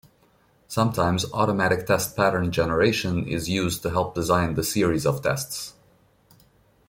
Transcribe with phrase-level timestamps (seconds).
[0.67, 5.75] Sometimes automatic test pattern generation is used to help design the series of tests.